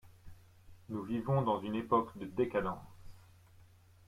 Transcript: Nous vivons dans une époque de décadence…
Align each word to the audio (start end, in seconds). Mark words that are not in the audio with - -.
Nous 0.89 1.03
vivons 1.03 1.43
dans 1.43 1.59
une 1.61 1.75
époque 1.75 2.17
de 2.17 2.25
décadence… 2.25 2.81